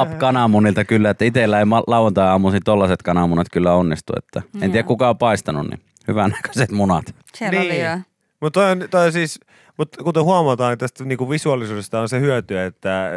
Up 0.00 0.18
kananmunilta 0.18 0.84
kyllä, 0.84 1.10
että 1.10 1.24
itsellä 1.24 1.58
ei 1.58 1.66
lauantai-aamuisin 1.86 2.62
tollaset 2.64 3.02
kananmunat 3.02 3.46
kyllä 3.52 3.74
onnistu, 3.74 4.12
että 4.16 4.42
en 4.60 4.72
tiedä 4.72 4.86
kuka 4.86 5.08
on 5.08 5.18
paistanut, 5.18 5.70
niin 5.70 5.80
hyvän 6.08 6.30
näköiset 6.30 6.70
munat. 6.70 7.14
Siellä 7.34 7.60
oli 7.60 7.80
jo. 7.84 7.98
Mutta 8.40 8.60
toi 8.60 8.70
on, 8.70 8.84
toi 8.90 9.06
on 9.06 9.12
siis, 9.12 9.40
mut 9.78 9.96
kuten 9.96 10.22
huomataan, 10.24 10.70
niin 10.70 10.78
tästä 10.78 11.04
niinku 11.04 11.30
visuaalisuudesta 11.30 12.00
on 12.00 12.08
se 12.08 12.20
hyöty, 12.20 12.60
että 12.60 13.06
äh, 13.06 13.12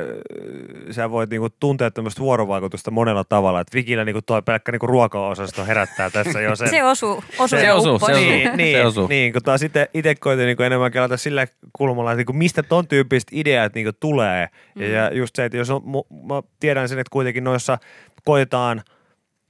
sä 0.91 1.11
voit 1.11 1.29
niinku 1.29 1.49
tuntea 1.49 1.91
tämmöistä 1.91 2.21
vuorovaikutusta 2.21 2.91
monella 2.91 3.23
tavalla. 3.23 3.61
Että 3.61 3.75
Vikillä 3.75 4.05
niinku 4.05 4.21
toi 4.21 4.41
pelkkä 4.41 4.71
niinku 4.71 4.87
ruokaosasto 4.87 5.65
herättää 5.65 6.09
tässä 6.09 6.41
jo 6.41 6.55
sen. 6.55 6.69
Se 6.69 6.83
osuu, 6.83 7.23
osuu 7.39 7.59
Se 7.59 7.73
osuu, 7.73 7.99
se 7.99 8.05
osuu. 8.05 8.15
Niin, 8.15 8.57
niin, 8.57 8.77
Se 8.77 8.85
osuu. 8.85 9.07
niin 9.07 9.33
kun 9.33 9.43
taas 9.43 9.61
itse, 9.61 9.89
itse 9.93 10.15
koitin 10.15 10.45
niin 10.45 10.61
enemmän 10.61 10.91
kelata 10.91 11.17
sillä 11.17 11.47
kulmalla, 11.73 12.11
että 12.11 12.17
niin 12.17 12.25
kuin 12.25 12.37
mistä 12.37 12.63
ton 12.63 12.87
tyyppiset 12.87 13.29
ideat 13.31 13.75
niin 13.75 13.91
tulee. 13.99 14.47
Mm. 14.75 14.81
Ja 14.81 15.13
just 15.13 15.35
se, 15.35 15.45
että 15.45 15.57
jos 15.57 15.69
on, 15.69 15.81
mä 16.27 16.43
tiedän 16.59 16.89
sen, 16.89 16.99
että 16.99 17.11
kuitenkin 17.11 17.43
noissa 17.43 17.77
koitetaan 18.25 18.81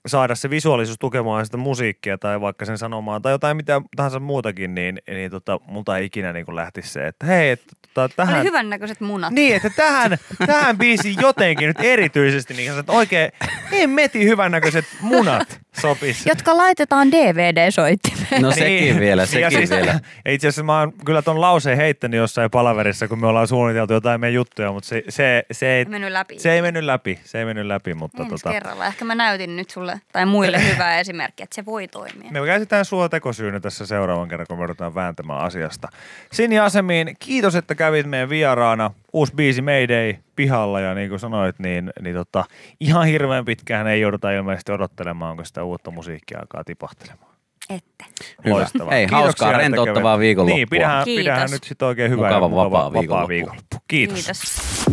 saada 0.08 0.36
se 0.36 0.50
visuaalisuus 0.50 1.00
tukemaan 1.00 1.46
sitä 1.46 1.58
musiikkia 1.58 2.18
tai 2.18 2.42
vaikka 2.42 2.66
sen 2.66 2.78
sanomaan 2.78 3.22
tai 3.22 3.32
jotain 3.32 3.58
mitä 3.58 3.82
tahansa 3.96 4.20
muutakin, 4.20 4.76
niin, 4.76 5.00
niin 5.08 5.32
tota, 5.32 5.60
multa 5.68 5.98
ei 5.98 6.06
ikinä 6.06 6.34
niin 6.34 6.56
lähtisi 6.56 6.90
se, 6.90 7.08
että 7.08 7.26
hei, 7.26 7.50
että 7.50 7.74
tota, 7.94 8.16
tähän... 8.16 8.36
Oli 8.36 8.48
hyvännäköiset 8.48 9.02
munat. 9.02 9.34
Niin, 9.34 9.56
että 9.56 9.70
tähän, 9.70 10.18
tähän 10.48 10.78
biisiin 10.78 11.16
jotenkin 11.22 11.68
nyt 11.68 11.80
erityisesti, 11.80 12.54
niin 12.54 12.80
että 12.80 12.92
oikein 12.92 13.32
hemmetin 13.72 14.28
hyvännäköiset 14.28 14.86
munat 15.02 15.60
sopis. 15.82 16.26
Jotka 16.26 16.58
laitetaan 16.58 17.12
DVD-soittimeen. 17.12 18.42
No 18.42 18.52
sekin 18.52 19.00
vielä, 19.00 19.22
Ja 19.22 19.26
sekin 19.26 19.52
siis, 19.52 19.70
vielä. 19.70 20.00
Ja 20.26 20.32
itse 20.32 20.48
asiassa 20.48 20.64
mä 20.64 20.80
oon 20.80 20.94
kyllä 21.06 21.22
ton 21.22 21.42
lauseen 21.42 21.78
heittänyt 21.78 22.18
jossain 22.18 22.52
palaverissa, 22.52 23.08
kun 23.08 23.20
me 23.20 23.28
ollaan 23.28 23.48
suunniteltu 23.48 23.94
jotain 23.94 24.22
meidän 24.22 24.34
juttuja, 24.34 24.72
mutta 24.72 24.90
se, 24.90 25.04
se, 25.10 25.46
se, 25.52 25.68
ei, 25.68 25.86
mennyt 25.86 26.12
läpi. 26.12 26.40
se 26.40 26.54
ei 26.54 26.62
mennyt 26.62 26.84
läpi. 26.84 27.20
Se 27.24 27.40
ei 27.40 27.46
mennyt 27.46 27.66
läpi, 27.66 27.94
mutta 27.94 28.24
Ensi 28.24 28.30
tota, 28.30 28.52
kerralla. 28.52 28.86
Ehkä 28.86 29.06
mä 29.06 29.16
näytin 29.16 29.56
nyt 29.56 29.70
sulle 29.70 30.02
tai 30.14 30.26
muille 30.26 30.64
hyvää 30.74 31.00
esimerkkiä, 31.00 31.44
että 31.44 31.56
se 31.56 31.66
voi 31.66 31.88
toimia. 31.88 32.32
me 32.32 32.46
käsitään 32.46 32.86
sua 32.86 33.10
tekosyynä 33.10 33.60
tässä 33.60 33.86
seuraavan 33.86 34.28
kerran, 34.30 34.48
kun 34.50 34.58
me 34.60 34.66
ruvetaan 34.66 34.96
vääntämään 34.96 35.40
asiasta. 35.40 35.88
Sini 36.32 36.60
Asemiin, 36.60 37.16
kiitos, 37.20 37.56
että 37.56 37.76
kävit 37.76 38.06
meidän 38.06 38.30
vieraana. 38.30 38.92
Uusi 39.14 39.36
biisi 39.36 39.62
Mayday 39.62 40.16
pihalla 40.36 40.80
ja 40.80 40.94
niin 40.94 41.10
kuin 41.10 41.20
sanoit, 41.20 41.60
niin, 41.60 41.92
niin 42.02 42.16
tota, 42.16 42.46
ihan 42.80 43.06
hirveän 43.08 43.46
pitkään 43.46 43.88
ei 43.88 44.02
jouduta 44.02 44.32
ilmeisesti 44.32 44.72
odottelemaan, 44.72 45.36
kun 45.36 45.46
sitä 45.46 45.64
uutta 45.70 45.92
musiikkia 45.92 46.40
alkaa 46.40 46.64
tipahtelemaan. 46.64 47.30
Ette. 47.70 48.06
Hyvä. 48.46 48.56
Loistavaa. 48.56 48.92
Hei, 48.92 49.02
Kiitoksia, 49.06 49.18
hauskaa, 49.24 49.50
että 49.50 49.58
rentouttavaa 49.58 50.20
viikonloppua. 50.20 50.56
Niin, 50.58 50.70
pidähän, 50.70 51.04
Kiitos. 51.06 51.22
pidähän 51.24 51.52
nyt 51.52 51.64
sitten 51.64 51.88
oikein 51.88 52.12
hyvää 52.12 52.30
Mukava 52.30 52.46
ja 52.46 52.50
mukava 52.50 52.66
vapaa 52.70 52.84
vapaa 52.94 53.00
viikonloppu. 53.02 53.30
viikonloppu. 53.30 53.78
Kiitos. 53.88 54.16
Kiitos. 54.26 54.86